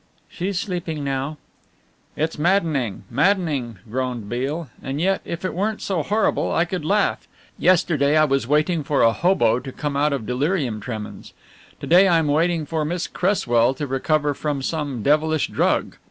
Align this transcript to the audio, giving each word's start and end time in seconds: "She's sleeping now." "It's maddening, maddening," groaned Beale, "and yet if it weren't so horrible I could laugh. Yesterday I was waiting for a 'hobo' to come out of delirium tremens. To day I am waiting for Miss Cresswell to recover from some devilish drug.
"She's 0.27 0.59
sleeping 0.59 1.03
now." 1.03 1.37
"It's 2.17 2.39
maddening, 2.39 3.03
maddening," 3.11 3.77
groaned 3.87 4.27
Beale, 4.29 4.67
"and 4.81 4.99
yet 4.99 5.21
if 5.25 5.45
it 5.45 5.53
weren't 5.53 5.79
so 5.79 6.01
horrible 6.01 6.51
I 6.51 6.65
could 6.65 6.83
laugh. 6.83 7.27
Yesterday 7.59 8.17
I 8.17 8.25
was 8.25 8.47
waiting 8.47 8.83
for 8.83 9.03
a 9.03 9.13
'hobo' 9.13 9.59
to 9.59 9.71
come 9.71 9.95
out 9.95 10.11
of 10.11 10.25
delirium 10.25 10.79
tremens. 10.79 11.33
To 11.81 11.85
day 11.85 12.07
I 12.07 12.17
am 12.17 12.29
waiting 12.29 12.65
for 12.65 12.83
Miss 12.83 13.05
Cresswell 13.05 13.75
to 13.75 13.85
recover 13.85 14.33
from 14.33 14.63
some 14.63 15.03
devilish 15.03 15.49
drug. 15.49 15.97